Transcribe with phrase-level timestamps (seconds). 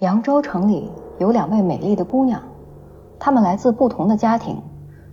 [0.00, 2.42] 扬州城里有两位美丽的姑娘，
[3.18, 4.60] 她们来自不同的家庭，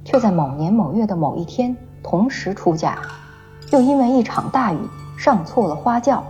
[0.04, 1.74] 却在某年某月的某一天
[2.04, 2.98] 同时出嫁，
[3.72, 4.78] 又因为一场大雨
[5.18, 6.22] 上错了花轿。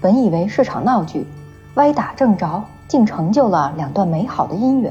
[0.00, 1.26] 本以为是场闹剧，
[1.74, 4.90] 歪打正着，竟成就了两段美好的姻缘。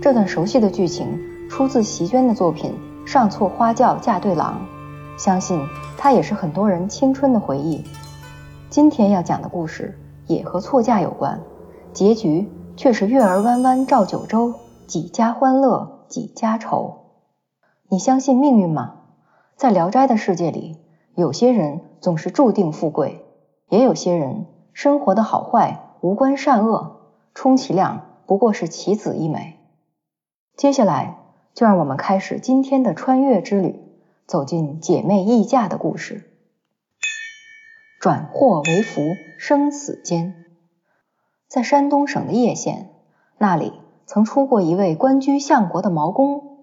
[0.00, 1.06] 这段熟悉的剧情
[1.50, 2.72] 出自席绢的作品
[3.06, 4.58] 《上错花轿嫁对郎》，
[5.22, 5.60] 相信
[5.98, 7.84] 它也是很多人青春的回忆。
[8.70, 11.38] 今天要讲的故事也和错嫁有关。
[11.94, 14.54] 结局却是月儿弯弯照九州，
[14.88, 17.04] 几家欢乐几家愁。
[17.88, 18.96] 你相信命运吗？
[19.56, 20.76] 在聊斋的世界里，
[21.14, 23.24] 有些人总是注定富贵，
[23.68, 26.96] 也有些人生活的好坏无关善恶，
[27.32, 29.54] 充其量不过是棋子一枚。
[30.56, 31.18] 接下来
[31.54, 33.78] 就让我们开始今天的穿越之旅，
[34.26, 36.28] 走进姐妹议嫁的故事。
[38.00, 39.00] 转祸为福，
[39.38, 40.43] 生死间。
[41.54, 42.90] 在山东省的叶县，
[43.38, 43.74] 那里
[44.06, 46.58] 曾出过一位官居相国的毛公。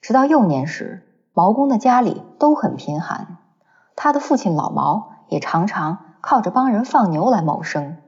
[0.00, 3.36] 直到幼年时，毛公的家里都很贫寒，
[3.94, 7.98] 他的父亲老毛也常常靠着帮人放牛来谋生。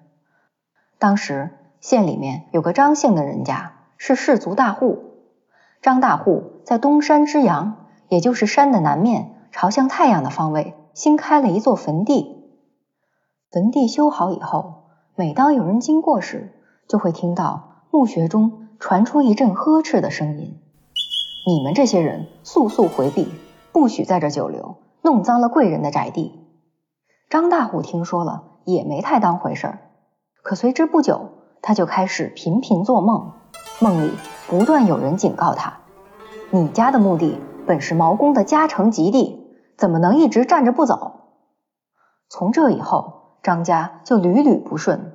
[0.98, 4.98] 当时县里面有个张姓的人家，是氏族大户。
[5.82, 12.42] 张大户在东山之阳，也就是山的南面，朝向太阳的方位，新开了一座坟地。
[13.52, 14.77] 坟地修好以后。
[15.18, 16.52] 每当有人经过时，
[16.86, 20.60] 就会听到墓穴中传出一阵呵斥的声音
[21.44, 23.26] ：“你们这些人，速速回避，
[23.72, 26.46] 不许在这久留，弄脏了贵人的宅地。”
[27.28, 29.78] 张大虎听说了，也没太当回事儿。
[30.44, 31.30] 可随之不久，
[31.62, 33.32] 他就开始频频做梦，
[33.80, 34.12] 梦里
[34.46, 35.78] 不断有人警告他
[36.52, 39.44] ：“你家的墓地本是毛公的家成吉地，
[39.76, 41.14] 怎么能一直站着不走？”
[42.30, 43.17] 从这以后。
[43.42, 45.12] 张家就屡屡不顺，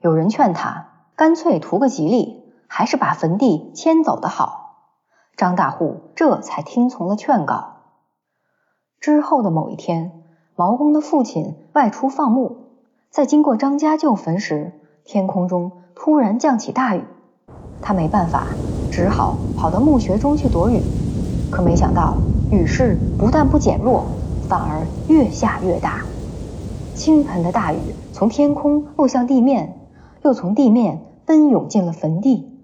[0.00, 4.62] 有人劝他干脆图个吉利，还是把坟地迁走的好。
[5.36, 7.74] 张大户这才听从了劝告。
[9.00, 10.22] 之后的某一天，
[10.56, 12.56] 毛公的父亲外出放牧，
[13.10, 14.72] 在经过张家旧坟时，
[15.04, 17.04] 天空中突然降起大雨，
[17.82, 18.46] 他没办法，
[18.90, 20.80] 只好跑到墓穴中去躲雨。
[21.52, 22.14] 可没想到，
[22.50, 24.06] 雨势不但不减弱，
[24.48, 26.00] 反而越下越大。
[26.94, 27.78] 倾盆的大雨
[28.12, 29.80] 从天空落向地面，
[30.22, 32.56] 又从地面奔涌进了坟地，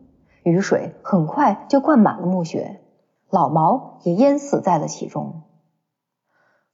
[0.44, 2.80] 雨水很快就灌满了墓穴，
[3.28, 5.42] 老毛也淹死在了其中。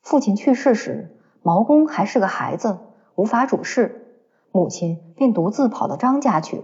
[0.03, 2.79] 父亲去世时，毛公还是个孩子，
[3.15, 4.21] 无法主事，
[4.53, 6.63] 母亲便独自跑到张家去，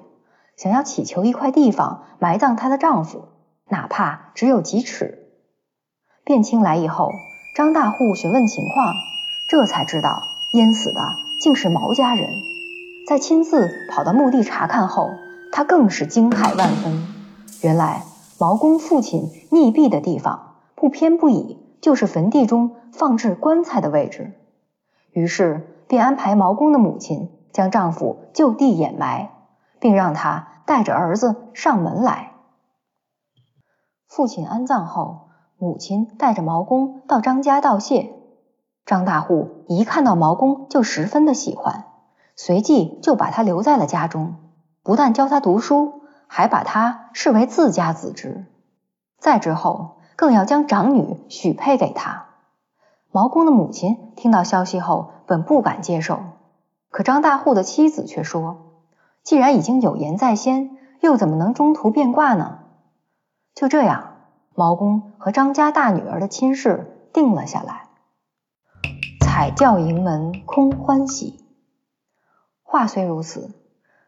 [0.57, 3.25] 想要祈求一块地方埋葬她的丈夫，
[3.69, 5.31] 哪怕只有几尺。
[6.25, 7.11] 卞清来以后，
[7.57, 8.93] 张大户询问情况，
[9.49, 10.23] 这才知道。
[10.53, 12.43] 淹死的竟是毛家人，
[13.09, 15.11] 在亲自跑到墓地查看后，
[15.51, 17.07] 他更是惊骇万分。
[17.63, 18.03] 原来
[18.39, 24.35] 毛公父亲溺毙的地方不偏不倚，就是坟地中放置棺材的位置。
[25.13, 29.31] 于是便安排毛公的母亲将丈夫就地掩埋，
[29.81, 32.33] 并让他带着儿子上门来。
[34.07, 38.13] 父亲安葬后，母亲带着毛公到张家道谢。
[38.85, 41.85] 张大户一看到毛公就十分的喜欢，
[42.35, 44.37] 随即就把他留在了家中，
[44.83, 48.47] 不但教他读书，还把他视为自家子侄。
[49.19, 52.27] 再之后，更要将长女许配给他。
[53.13, 56.19] 毛公的母亲听到消息后，本不敢接受，
[56.91, 58.73] 可张大户的妻子却说
[59.23, 62.59] ：“既然已经有言在先，又怎么能中途变卦呢？”
[63.55, 64.15] 就这样，
[64.55, 67.89] 毛公和张家大女儿的亲事定了下来。
[69.35, 71.43] 彩轿迎门空欢喜。
[72.63, 73.55] 话虽如此，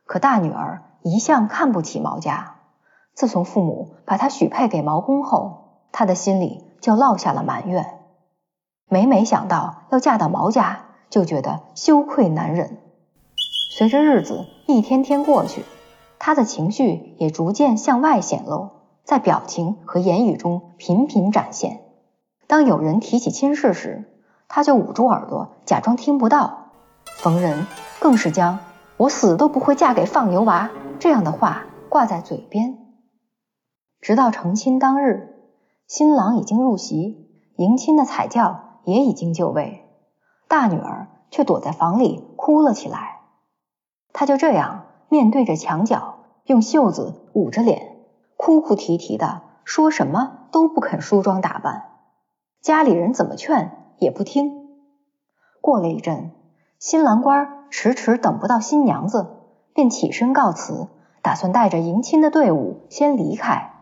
[0.05, 2.57] 可大女儿一向看不起毛家。
[3.15, 8.01] 自从父母把她许配给毛公后，她的心里就落下了埋怨。
[8.87, 12.77] 每每想到要嫁到毛家，就觉得羞愧难忍。
[13.71, 15.65] 随着日子一天天过去，
[16.19, 18.69] 她的情绪也逐渐向外显露，
[19.05, 21.81] 在表情和言语中频频展现。
[22.47, 24.11] 当有人提起亲事时，
[24.55, 26.69] 他就捂住耳朵，假装听不到。
[27.17, 27.67] 逢人
[27.99, 28.61] 更是将
[28.97, 30.71] “我死都不会嫁给放牛娃”
[31.01, 32.79] 这样的话挂在嘴边。
[34.01, 35.35] 直到成亲当日，
[35.89, 39.89] 新郎已经入席，迎亲的彩轿也已经就位，
[40.47, 43.23] 大女儿却躲在房里哭了起来。
[44.12, 47.97] 她就这样面对着墙角，用袖子捂着脸，
[48.37, 51.87] 哭哭啼啼的，说什么都不肯梳妆打扮。
[52.62, 53.81] 家里人怎么劝？
[54.05, 54.53] 也不听。
[55.61, 56.31] 过了一阵，
[56.79, 59.27] 新郎官迟迟等不到新娘子，
[59.73, 60.89] 便起身告辞，
[61.23, 63.73] 打算带着迎亲的队伍先离开。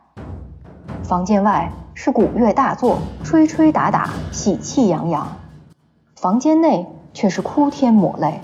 [1.03, 5.27] 房间外是鼓乐大作，吹吹打打，喜气洋洋；
[6.15, 8.41] 房间内却是哭天抹泪，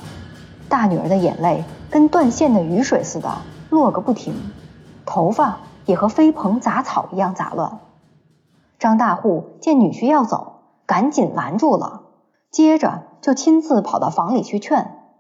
[0.69, 3.39] 大女儿的眼泪跟断线的雨水似的
[3.71, 4.35] 落个不停，
[5.07, 7.79] 头发也和飞蓬杂草一样杂乱。
[8.81, 10.58] 张大户见女婿要走，
[10.89, 12.05] 赶紧拦住了，
[12.51, 15.13] 接着就亲自跑到房里去劝。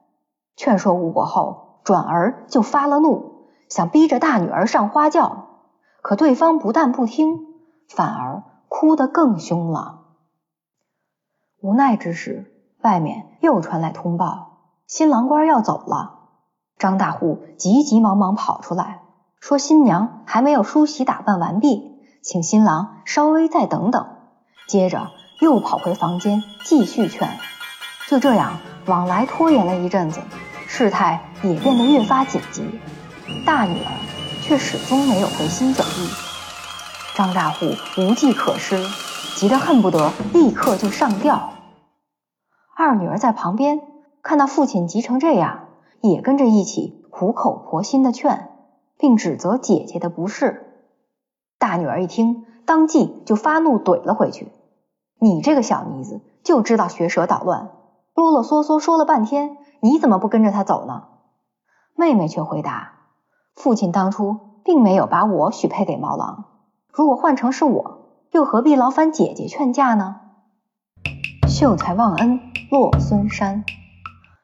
[0.56, 5.44] 劝说无果后，转而就发了怒，想逼着大女儿上花轿。
[6.00, 7.46] 可对方不但不听，
[7.86, 10.06] 反而哭得更凶了。
[11.60, 12.50] 无奈之时，
[12.80, 16.14] 外面又传来通报，新郎官要走了。
[16.78, 19.02] 张大户急急忙忙跑出来，
[19.38, 24.06] 说新娘还没有梳洗打扮完毕，请新郎稍微再等等。
[24.66, 27.38] 接着又跑回房间继续劝。
[28.08, 30.20] 就这样往来拖延了一阵子，
[30.66, 32.80] 事态也变得越发紧急。
[33.44, 33.92] 大女儿。
[34.40, 36.08] 却始终没有回心转意，
[37.14, 37.66] 张大户
[37.98, 38.82] 无计可施，
[39.36, 41.52] 急得恨不得立刻就上吊。
[42.74, 43.78] 二女儿在旁边
[44.22, 45.68] 看到父亲急成这样，
[46.00, 48.48] 也跟着一起苦口婆心的劝，
[48.96, 50.64] 并指责姐姐的不是。
[51.58, 54.50] 大女儿一听，当即就发怒怼了回去
[55.18, 57.70] ：“你这个小妮子就知道学舌捣乱，
[58.14, 61.04] 啰啰嗦嗦说了半天，你怎么不跟着他走呢？”
[61.96, 62.92] 妹妹却回答。
[63.56, 66.44] 父亲当初并没有把我许配给毛郎，
[66.92, 67.98] 如果换成是我，
[68.30, 70.20] 又何必劳烦姐姐劝架呢？
[71.48, 72.40] 秀才忘恩
[72.70, 73.64] 落孙山。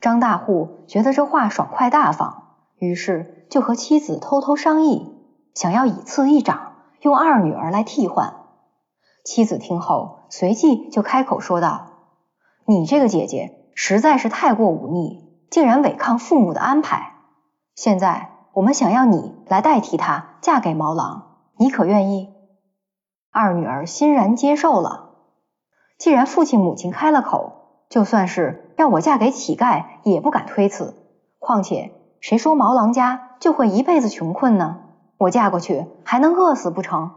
[0.00, 2.42] 张大户觉得这话爽快大方，
[2.76, 5.14] 于是就和妻子偷偷商议，
[5.54, 8.34] 想要以次一长，用二女儿来替换。
[9.24, 11.92] 妻子听后，随即就开口说道
[12.66, 17.14] ：“你这个姐姐实在是太过忤逆，竟然违抗父母的安排，
[17.76, 22.30] 现在。”我们想要你来代替她嫁给毛郎，你可愿意？
[23.30, 25.10] 二女儿欣然接受了。
[25.98, 30.96] 既然父亲母亲开了口，就算是让我嫁给乞丐，也不敢推辞。
[31.38, 34.80] 况且谁说毛郎家就会一辈子穷困呢？
[35.16, 37.12] 我嫁过去还能饿死不成？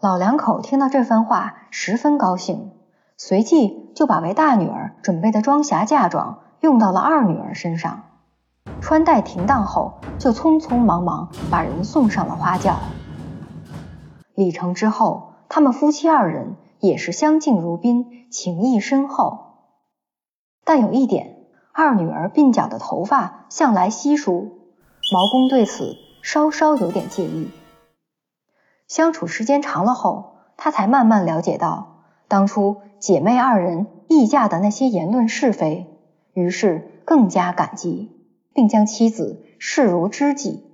[0.00, 2.70] 老两口听到这番话，十分高兴，
[3.16, 8.04] 随即就把为大女儿准备的装匣嫁妆用到了二女儿身上。
[8.80, 12.76] 穿戴停当后，就匆匆忙忙把人送上了花轿。
[14.36, 19.46] 礼成之后，他们夫妻二人也是相敬如宾，情谊深厚。
[20.64, 21.38] 但有一点，
[21.72, 24.60] 二女儿鬓角的头发向来稀疏，
[25.12, 27.50] 毛公对此稍稍有点介意。
[28.88, 35.86] 相处时间长了后，他才慢慢了解到，当初姐妹二人议价的那些言论是非，
[36.32, 38.16] 于是更加感激。
[38.54, 40.64] 并将妻子视如知己。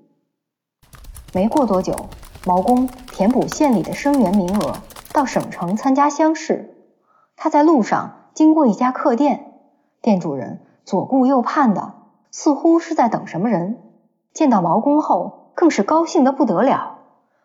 [1.35, 2.07] 没过多久，
[2.47, 4.79] 毛公填补县里的生源名额，
[5.13, 6.75] 到省城参加乡试。
[7.37, 9.53] 他在路上经过一家客店，
[10.01, 11.93] 店主人左顾右盼的，
[12.31, 13.77] 似乎是在等什么人。
[14.33, 16.94] 见到毛公后，更是高兴的不得了，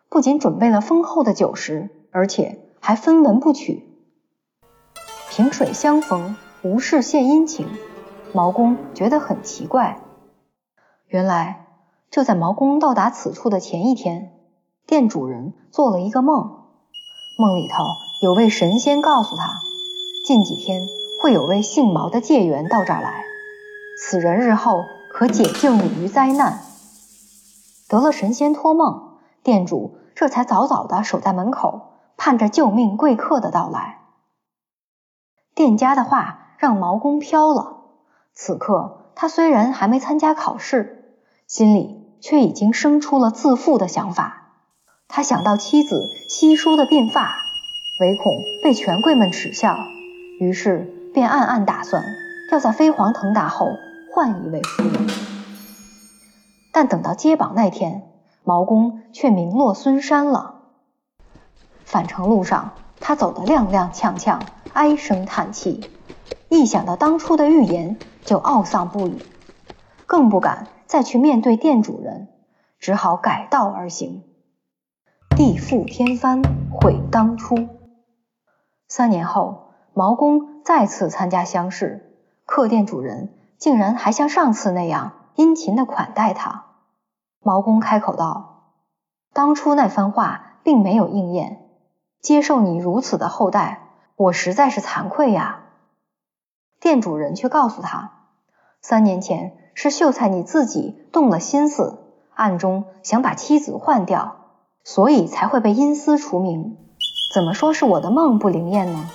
[0.09, 3.87] 不仅准备了丰厚的酒食，而且还分文不取。
[5.29, 7.67] 萍水相逢，无事献殷勤。
[8.33, 10.01] 毛公觉得很奇怪。
[11.07, 11.67] 原来
[12.11, 14.31] 就在毛公到达此处的前一天，
[14.87, 16.65] 店主人做了一个梦，
[17.37, 17.83] 梦里头
[18.21, 19.59] 有位神仙告诉他，
[20.25, 20.87] 近几天
[21.21, 23.23] 会有位姓毛的界员到这儿来，
[23.99, 26.61] 此人日后可解救你于灾难。
[27.87, 29.08] 得了神仙托梦，
[29.49, 33.97] 店主这才早早的守在门口，盼着救命贵客的到来。
[35.55, 37.77] 店家的话让毛公飘了，
[38.31, 41.15] 此刻他虽然还没参加考试。
[41.47, 44.51] 心里却已经生出了自负的想法。
[45.07, 47.33] 他想到妻子稀疏的鬓发，
[47.99, 49.79] 唯恐被权贵们耻笑，
[50.39, 52.03] 于是便暗暗打算
[52.51, 53.71] 要在飞黄腾达后
[54.13, 55.07] 换一位夫人。
[56.71, 58.08] 但等到揭榜那天，
[58.43, 60.55] 毛公却名落孙山了。
[61.83, 64.41] 返程路上，他走得踉踉跄跄，
[64.73, 65.89] 唉声叹气，
[66.49, 69.21] 一想到当初的预言，就懊丧不已，
[70.05, 70.67] 更不敢。
[70.85, 72.29] 再去面对店主人，
[72.79, 74.23] 只好改道而行。
[75.37, 76.41] 地覆天翻，
[76.71, 77.67] 悔当初。
[78.87, 82.15] 三年后，毛公再次参加乡试，
[82.45, 86.68] 客店主人竟然还像上次那样殷勤的款待他。
[87.41, 88.63] 毛公开口道
[89.33, 91.69] ：“当初那番话并没有应验，
[92.21, 95.63] 接受你如此的厚待，我实在是惭愧呀。”
[96.79, 98.11] 店主人却告诉他
[98.81, 101.99] ：“三年前。”是秀才你自己动了心思，
[102.33, 104.35] 暗中想把妻子换掉，
[104.83, 106.75] 所以才会被阴司除名。
[107.33, 109.09] 怎么说是我的梦不灵验呢？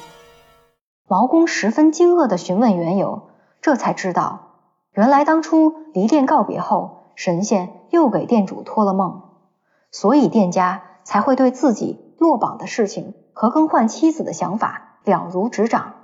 [1.06, 3.28] 毛公十分惊愕地询问缘由，
[3.60, 4.54] 这才知道，
[4.92, 9.22] 原来当初离店告别后，神仙又给店主托了梦，
[9.90, 15.94] 所以店家才会对自己落榜的事情和更换妻子的想法了如指掌。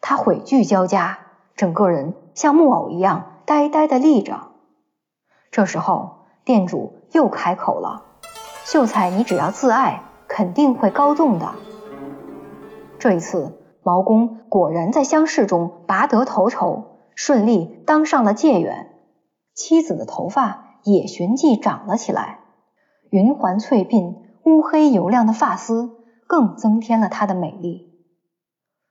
[0.00, 1.18] 他悔惧交加，
[1.56, 4.48] 整个人像木偶一样呆呆地立着。
[5.50, 8.04] 这时候，店主又开口了
[8.64, 11.54] ：“秀才，你只要自爱。”肯定会高中的。
[13.00, 18.89] 这一次，毛公果然在乡试中拔得头筹，顺利当上了解元。
[19.54, 22.40] 妻子的头发也循迹长了起来，
[23.10, 25.90] 云环翠鬓，乌黑油亮的发丝
[26.26, 27.92] 更增添了她的美丽。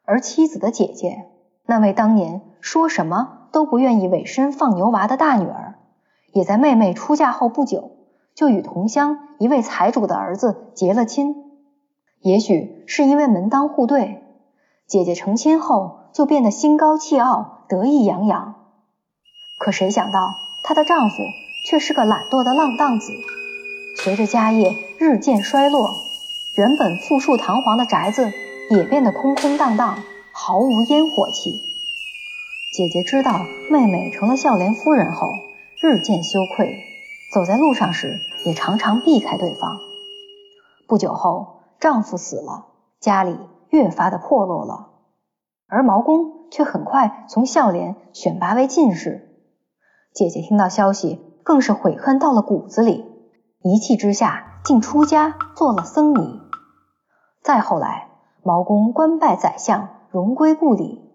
[0.03, 1.25] 而妻子的姐姐，
[1.65, 5.75] 那位当年说什么都不愿意委身放牛娃的大女儿，
[6.33, 7.91] 也在妹妹出嫁后不久。
[8.35, 11.35] 就与同乡一位财主的儿子结了亲，
[12.21, 14.23] 也许是因为门当户对，
[14.87, 18.55] 姐姐成亲后就变得心高气傲、得意洋洋。
[19.59, 20.19] 可谁想到
[20.63, 21.23] 她的丈夫
[21.65, 23.13] 却是个懒惰的浪荡子。
[23.95, 25.91] 随着家业日渐衰落，
[26.55, 28.31] 原本富庶堂皇的宅子
[28.69, 31.61] 也变得空空荡荡，毫无烟火气。
[32.71, 35.27] 姐姐知道妹妹成了孝廉夫人后，
[35.81, 36.83] 日渐羞愧。
[37.33, 39.79] 走在路上时，也常常避开对方。
[40.87, 42.65] 不久后，丈夫死了，
[42.99, 43.37] 家里
[43.69, 44.87] 越发的破落了。
[45.67, 49.28] 而毛公却很快从孝廉选拔为进士。
[50.13, 53.05] 姐姐听到消息，更是悔恨到了骨子里，
[53.61, 56.41] 一气之下竟出家做了僧尼。
[57.41, 58.09] 再后来，
[58.43, 61.09] 毛公官拜宰相，荣归故里。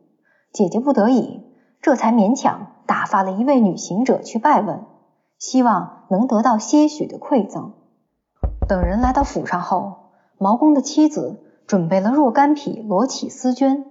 [0.53, 1.43] 姐姐不得已，
[1.83, 4.85] 这才勉强打发了一位女行者去拜问。
[5.39, 7.75] 希望能得到些许的馈赠。
[8.67, 13.85] 等人来到府上后，毛公的妻子准备了若干匹罗绮丝绢，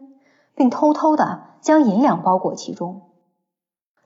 [0.55, 3.01] 并偷偷的将银两包裹其中。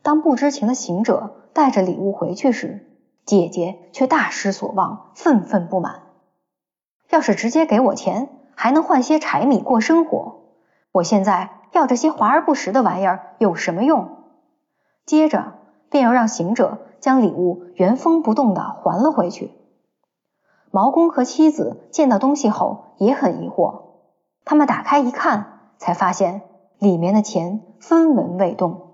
[0.07, 2.87] 当不知情的行者带着礼物回去时，
[3.25, 6.03] 姐姐却大失所望，愤愤不满。
[7.09, 10.43] 要是直接给我钱，还能换些柴米过生活。
[10.93, 14.07] 我现在要这些华而不实的玩意儿有什么用？
[15.05, 15.55] 接着
[15.89, 16.77] 便要让行者。
[17.01, 19.51] 将礼物原封不动的还了回去。
[20.71, 23.81] 毛公和妻子见到东西后也很疑惑，
[24.45, 26.43] 他们打开一看，才发现
[26.79, 28.86] 里面的钱分文未动。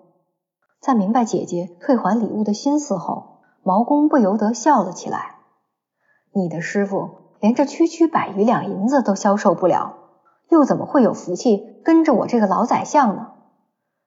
[0.83, 5.37] 在明白姐姐退还礼物的心思后，毛公不由得笑了起来
[6.35, 9.93] ：“你的师傅连这区区百余两银子都消受不了，
[10.49, 13.31] 又怎么会有福气跟着我这个老宰相呢？”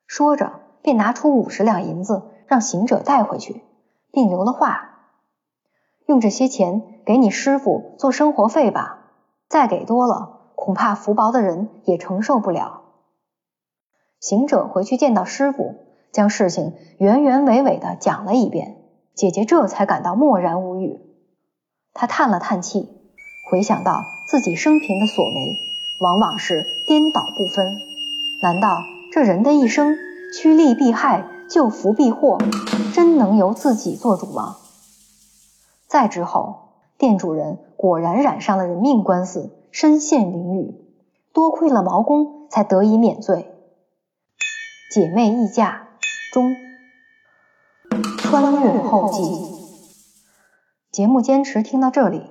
[0.07, 0.53] 说着，
[0.83, 3.63] 便拿出五十两银子让行者带回去。
[4.13, 4.99] 并留了话，
[6.05, 8.99] 用这些钱给你师傅做生活费吧。
[9.49, 12.83] 再给多了，恐怕福薄的人也承受不了。
[14.21, 15.86] 行者回去见到师傅，
[16.17, 18.79] 将事情原原委委的讲了一遍，
[19.15, 20.99] 姐姐这才感到默然无语。
[21.93, 22.89] 她叹了叹气，
[23.51, 25.59] 回想到自己生平的所为，
[26.01, 27.77] 往往是颠倒不分。
[28.41, 28.79] 难道
[29.13, 29.99] 这人的一生
[30.33, 31.29] 趋利避害？
[31.51, 32.39] 救福避祸，
[32.95, 34.57] 真能由自己做主吗？
[35.87, 40.75] 再之后，店主人果然染上了人命官司，身陷囹圄，
[41.35, 43.53] 多亏了毛公才得以免罪。
[44.91, 45.86] 姐妹议嫁
[46.37, 46.55] 中，
[48.19, 49.23] 穿越后记。
[50.93, 52.31] 节目坚持听到这里，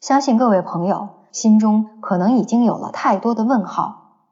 [0.00, 4.30] 相信各位朋友心中可能已经有了太多的问号。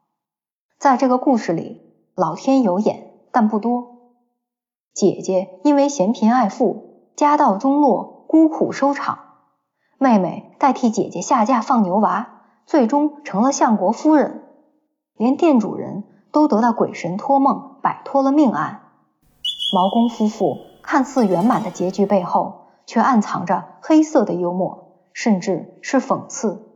[0.79, 1.83] 在这个故事里，
[2.15, 3.89] 老天有眼，但不多。
[4.91, 9.19] 姐姐因为嫌贫爱富，家道中落，孤苦收场。
[9.99, 14.41] 妹妹代替姐姐下嫁放牛娃，最终成了相国夫人。
[15.15, 18.80] 连店主人都得到鬼神托梦，摆脱了命案。
[19.73, 26.67] 毛公夫妇看似圆满的结局背后，却暗藏着黑色的幽默，甚至是讽刺。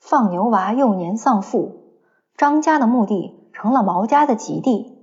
[0.00, 2.00] 放牛娃幼年丧父，
[2.36, 4.96] 张家的墓地成了毛家的吉地。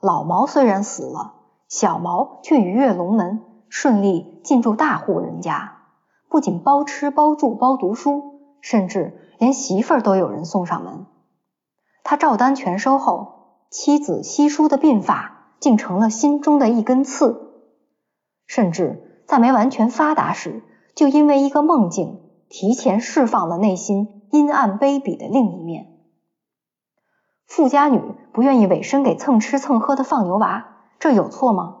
[0.00, 1.34] 老毛虽然死了，
[1.68, 5.78] 小毛却鱼跃龙门，顺利进入大户人家，
[6.28, 11.06] 不仅包吃包住包读书，甚至连媳妇儿都有人送上门。
[12.02, 17.52] 他照单全收后，妻子稀疏的鬓发竟成了心中的一根刺，
[18.46, 20.62] 甚至在没完全发达时，
[20.94, 25.86] 就因为一个梦境，提前释放了内心阴暗卑鄙的另一面。
[27.46, 31.76] 富家女不愿意委身给蹭吃蹭喝的放牛娃，这有错吗？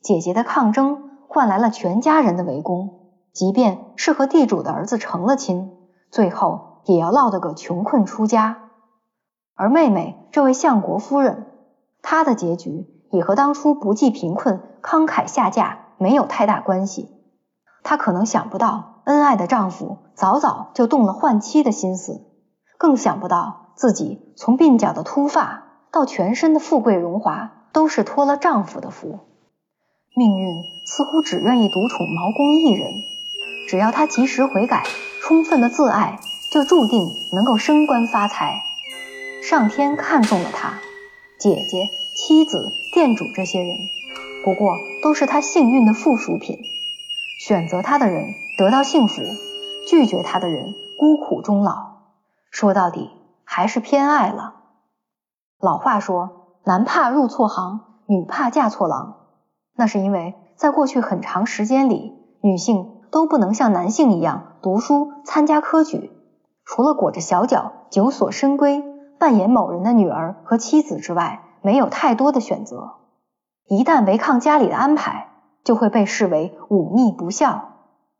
[0.00, 5.70] 姐姐的抗争换来了全家人的围攻，即便是和地主的儿子成了亲，
[6.10, 8.70] 最后也要落得个穷困出家。
[9.54, 11.49] 而妹妹这位相国夫人，
[12.02, 17.08] 她的结局也和当初不计贫困、慷慨下嫁没有太大关系。
[17.82, 22.20] 她可能想不到，恩爱的丈夫早早就动了换妻的心思，
[22.78, 29.20] 更想不到自己从鬓角的秃发到全身的富贵荣华，都是托了丈夫的福。
[30.16, 32.90] 命运似乎只愿意独宠毛公一人，
[33.68, 34.84] 只要他及时悔改，
[35.22, 36.18] 充分的自爱，
[36.52, 38.60] 就注定能够升官发财。
[39.42, 40.74] 上天看中了他，
[41.40, 43.74] 姐姐、妻子、店主这些人，
[44.44, 46.58] 不过都是他幸运的附属品。
[47.40, 48.26] 选择他的人
[48.58, 49.22] 得到幸福，
[49.88, 51.92] 拒绝他的人孤苦终老。
[52.50, 53.08] 说到底，
[53.44, 54.56] 还是偏爱了。
[55.58, 59.16] 老话说，男怕入错行，女怕嫁错郎。
[59.74, 66.10] 那是因为，在过去很长时间里，女性都不能像男性一样读书、参加科举，
[66.66, 68.84] 除了裹着小脚、九所深闺，
[69.20, 72.94] 扮演某人的女儿和妻子之外，没有太多的选择。
[73.68, 75.28] 一旦违抗家里的安排，
[75.62, 77.68] 就会被视为忤逆不孝。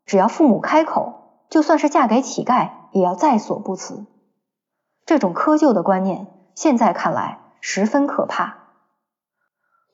[0.05, 1.13] 只要父母开口，
[1.49, 4.05] 就算是嫁给乞丐，也要在所不辞。
[5.03, 8.57] 这种窠臼的观念，现在看来十分可怕。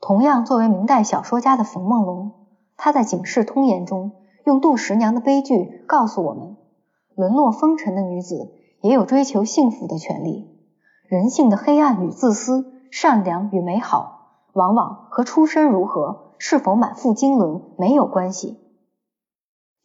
[0.01, 2.33] 同样，作为明代小说家的冯梦龙，
[2.75, 4.11] 他在《警世通言》中
[4.43, 6.57] 用杜十娘的悲剧告诉我们：
[7.15, 10.56] 沦落风尘的女子也有追求幸福的权利。
[11.07, 18.59] 人性的黑暗与自私，善良与美好，往往和出身如何、是否满腹经纶没有关系。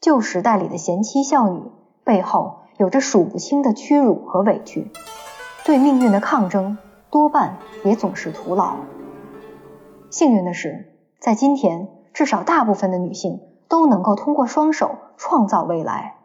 [0.00, 1.62] 旧时代里的贤妻孝女
[2.02, 4.90] 背后有着数不清的屈辱和委屈，
[5.64, 6.76] 对命运的抗争
[7.08, 8.74] 多半也总是徒劳。
[10.10, 16.16] 幸运的是，在今天，至少大部分的女性都能够通过双手创造未来。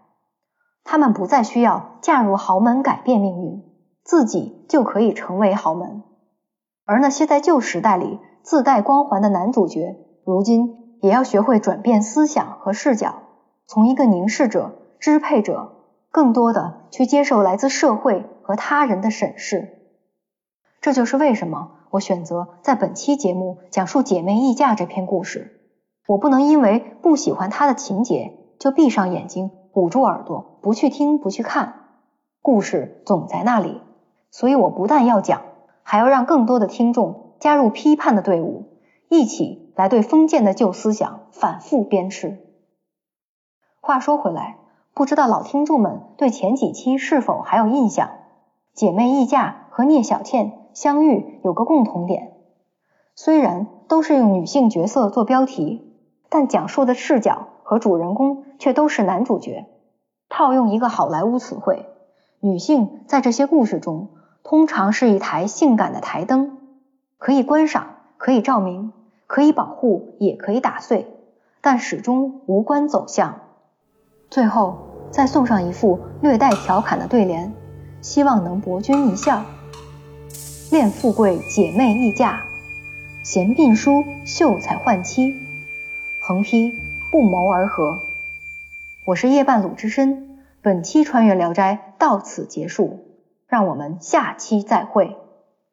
[0.83, 3.63] 她们不再需要嫁入豪门改变命运，
[4.07, 6.01] 自己就可以成为豪门。
[6.85, 13.15] 而那些在旧时代里自带光环的男主角，如今也要学会转变思想和视角，
[13.65, 15.73] 从一个凝视者、支配者，
[16.09, 19.73] 更多的去接受来自社会和他人的审视。
[20.79, 21.73] 这就是为什么。
[21.89, 25.61] 我选择在本期节目讲述《姐妹议嫁》这篇故事。
[26.05, 31.73] 我不能因为不喜欢它的情节，就闭上眼睛，捂住耳朵，不去听，不去看。
[32.41, 33.81] 故事总在那里，
[34.37, 35.41] 所以我不但要讲，
[35.81, 38.65] 还要让更多的听众加入批判的队伍，
[39.09, 42.37] 一起来对封建的旧思想反复鞭笞。
[43.81, 44.57] 话说回来，
[44.93, 48.09] 不知道老听众们对前几期是否还有印象？
[48.75, 50.53] 《姐妹议嫁》和聂小倩。
[50.75, 52.33] 相遇有个共同点，
[53.15, 55.91] 虽然都是用女性角色做标题，
[56.29, 59.65] 但讲述的视角和主人公却都是男主角。
[60.29, 61.87] 套用一个好莱坞词汇，
[62.41, 64.09] 女性在这些故事中
[64.49, 66.57] 通常是一台性感的台灯，
[67.17, 68.93] 可以观赏，可以照明，
[69.27, 71.05] 可以保护，也可以打碎，
[71.59, 73.41] 但始终无关走向。
[74.29, 74.77] 最后
[75.11, 77.51] 再送上一副略带调侃的对联，
[77.99, 79.43] 希望能博君一笑。
[80.71, 82.43] 恋富贵，姐妹议嫁；
[83.23, 85.35] 嫌病书，秀才换妻。
[86.21, 86.71] 横批：
[87.11, 87.99] 不谋而合。
[89.03, 93.01] 我是夜半鲁智深，本期穿越聊斋到此结束，
[93.47, 95.26] 让我们下期再会。